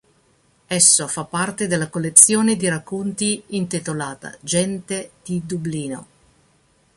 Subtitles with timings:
[0.67, 6.07] Esso fa parte della collezione di racconti intitolata "Gente di Dublino".